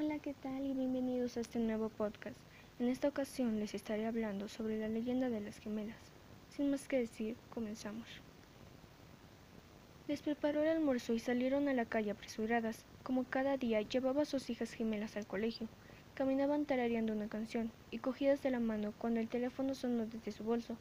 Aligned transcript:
Hola, 0.00 0.20
¿qué 0.20 0.32
tal? 0.32 0.64
Y 0.64 0.74
bienvenidos 0.74 1.36
a 1.36 1.40
este 1.40 1.58
nuevo 1.58 1.88
podcast. 1.88 2.36
En 2.78 2.86
esta 2.86 3.08
ocasión 3.08 3.58
les 3.58 3.74
estaré 3.74 4.06
hablando 4.06 4.46
sobre 4.46 4.78
la 4.78 4.86
leyenda 4.86 5.28
de 5.28 5.40
las 5.40 5.58
gemelas. 5.58 5.98
Sin 6.50 6.70
más 6.70 6.86
que 6.86 7.00
decir, 7.00 7.34
comenzamos. 7.52 8.06
Les 10.06 10.22
preparó 10.22 10.62
el 10.62 10.68
almuerzo 10.68 11.14
y 11.14 11.18
salieron 11.18 11.66
a 11.66 11.74
la 11.74 11.84
calle 11.84 12.12
apresuradas. 12.12 12.84
Como 13.02 13.24
cada 13.24 13.56
día, 13.56 13.80
llevaba 13.82 14.22
a 14.22 14.24
sus 14.24 14.50
hijas 14.50 14.72
gemelas 14.72 15.16
al 15.16 15.26
colegio. 15.26 15.66
Caminaban 16.14 16.64
tarareando 16.64 17.12
una 17.12 17.26
canción 17.26 17.72
y 17.90 17.98
cogidas 17.98 18.40
de 18.40 18.52
la 18.52 18.60
mano 18.60 18.94
cuando 18.98 19.18
el 19.18 19.26
teléfono 19.26 19.74
sonó 19.74 20.06
desde 20.06 20.30
su 20.30 20.44
bolso. 20.44 20.76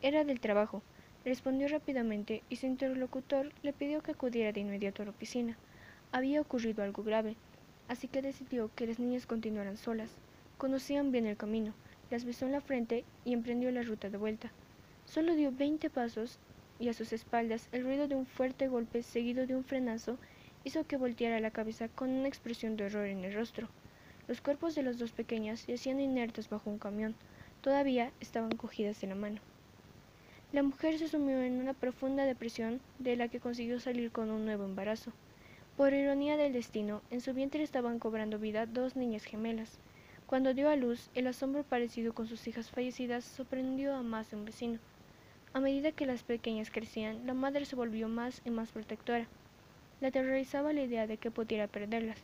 Era 0.00 0.24
del 0.24 0.40
trabajo. 0.40 0.80
Respondió 1.26 1.68
rápidamente 1.68 2.42
y 2.48 2.56
su 2.56 2.64
interlocutor 2.64 3.52
le 3.62 3.74
pidió 3.74 4.02
que 4.02 4.12
acudiera 4.12 4.52
de 4.52 4.60
inmediato 4.60 5.02
a 5.02 5.04
la 5.04 5.10
oficina. 5.10 5.58
Había 6.12 6.40
ocurrido 6.40 6.82
algo 6.82 7.02
grave, 7.02 7.36
así 7.88 8.08
que 8.08 8.22
decidió 8.22 8.70
que 8.74 8.86
las 8.86 8.98
niñas 8.98 9.26
continuaran 9.26 9.76
solas. 9.76 10.10
Conocían 10.58 11.12
bien 11.12 11.26
el 11.26 11.36
camino, 11.36 11.74
las 12.10 12.24
besó 12.24 12.46
en 12.46 12.52
la 12.52 12.60
frente 12.60 13.04
y 13.24 13.32
emprendió 13.32 13.70
la 13.70 13.82
ruta 13.82 14.10
de 14.10 14.18
vuelta. 14.18 14.50
Solo 15.06 15.34
dio 15.34 15.52
veinte 15.52 15.90
pasos 15.90 16.38
y 16.78 16.88
a 16.88 16.94
sus 16.94 17.12
espaldas 17.12 17.68
el 17.72 17.84
ruido 17.84 18.08
de 18.08 18.14
un 18.14 18.26
fuerte 18.26 18.68
golpe 18.68 19.02
seguido 19.02 19.46
de 19.46 19.54
un 19.54 19.64
frenazo 19.64 20.18
hizo 20.64 20.86
que 20.86 20.96
volteara 20.96 21.40
la 21.40 21.50
cabeza 21.50 21.88
con 21.88 22.10
una 22.10 22.28
expresión 22.28 22.76
de 22.76 22.86
horror 22.86 23.06
en 23.06 23.24
el 23.24 23.34
rostro. 23.34 23.68
Los 24.26 24.40
cuerpos 24.40 24.74
de 24.74 24.82
las 24.82 24.98
dos 24.98 25.12
pequeñas 25.12 25.66
yacían 25.66 26.00
inertes 26.00 26.48
bajo 26.48 26.70
un 26.70 26.78
camión. 26.78 27.14
Todavía 27.60 28.10
estaban 28.20 28.56
cogidas 28.56 29.00
de 29.00 29.08
la 29.08 29.14
mano. 29.14 29.40
La 30.52 30.62
mujer 30.62 30.98
se 30.98 31.08
sumió 31.08 31.42
en 31.42 31.54
una 31.54 31.74
profunda 31.74 32.24
depresión 32.24 32.80
de 32.98 33.16
la 33.16 33.28
que 33.28 33.40
consiguió 33.40 33.80
salir 33.80 34.10
con 34.10 34.30
un 34.30 34.44
nuevo 34.44 34.64
embarazo. 34.64 35.12
Por 35.76 35.92
ironía 35.92 36.36
del 36.36 36.52
destino, 36.52 37.02
en 37.10 37.20
su 37.20 37.34
vientre 37.34 37.64
estaban 37.64 37.98
cobrando 37.98 38.38
vida 38.38 38.64
dos 38.64 38.94
niñas 38.94 39.24
gemelas. 39.24 39.80
Cuando 40.26 40.54
dio 40.54 40.68
a 40.68 40.76
luz, 40.76 41.10
el 41.16 41.26
asombro 41.26 41.64
parecido 41.64 42.14
con 42.14 42.28
sus 42.28 42.46
hijas 42.46 42.70
fallecidas 42.70 43.24
sorprendió 43.24 43.92
a 43.96 44.02
más 44.02 44.30
de 44.30 44.36
un 44.36 44.44
vecino. 44.44 44.78
A 45.52 45.58
medida 45.58 45.90
que 45.90 46.06
las 46.06 46.22
pequeñas 46.22 46.70
crecían, 46.70 47.26
la 47.26 47.34
madre 47.34 47.64
se 47.64 47.74
volvió 47.74 48.08
más 48.08 48.40
y 48.44 48.50
más 48.50 48.70
protectora. 48.70 49.26
La 50.00 50.08
aterrorizaba 50.08 50.72
la 50.72 50.82
idea 50.82 51.08
de 51.08 51.16
que 51.16 51.32
pudiera 51.32 51.66
perderlas. 51.66 52.18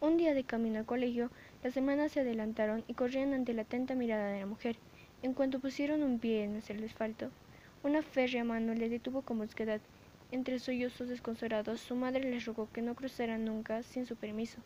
Un 0.00 0.16
día 0.16 0.34
de 0.34 0.42
camino 0.42 0.80
al 0.80 0.84
colegio, 0.84 1.30
las 1.62 1.76
hermanas 1.76 2.10
se 2.10 2.20
adelantaron 2.20 2.82
y 2.88 2.94
corrían 2.94 3.34
ante 3.34 3.54
la 3.54 3.62
atenta 3.62 3.94
mirada 3.94 4.32
de 4.32 4.40
la 4.40 4.46
mujer. 4.46 4.76
En 5.22 5.32
cuanto 5.32 5.60
pusieron 5.60 6.02
un 6.02 6.18
pie 6.18 6.42
en 6.42 6.60
el 6.68 6.84
asfalto, 6.84 7.30
una 7.84 8.02
férrea 8.02 8.42
mano 8.42 8.74
le 8.74 8.88
detuvo 8.88 9.22
con 9.22 9.38
brusquedad. 9.38 9.80
Entre 10.32 10.58
sollozos 10.58 11.08
desconsolados, 11.08 11.80
su 11.80 11.94
madre 11.94 12.28
les 12.28 12.44
rogó 12.44 12.68
que 12.72 12.82
no 12.82 12.94
cruzaran 12.94 13.44
nunca 13.44 13.82
sin 13.82 14.06
su 14.06 14.16
permiso. 14.16 14.58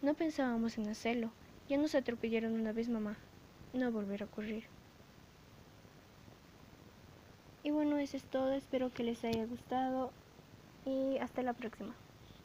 No 0.00 0.14
pensábamos 0.14 0.78
en 0.78 0.88
hacerlo. 0.88 1.30
Ya 1.68 1.76
nos 1.76 1.94
atropellaron 1.94 2.52
una 2.52 2.72
vez, 2.72 2.88
mamá. 2.88 3.16
No 3.72 3.90
volverá 3.90 4.26
a 4.26 4.28
ocurrir. 4.28 4.64
Y 7.64 7.70
bueno, 7.70 7.98
eso 7.98 8.16
es 8.16 8.22
todo. 8.22 8.52
Espero 8.52 8.92
que 8.92 9.02
les 9.02 9.24
haya 9.24 9.44
gustado 9.44 10.12
y 10.84 11.18
hasta 11.18 11.42
la 11.42 11.52
próxima. 11.52 11.94